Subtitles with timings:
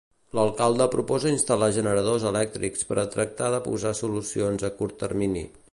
[0.37, 5.51] L'alcalde proposa instal·lar generadors elèctrics per a tractar de posar solucions a curt termini.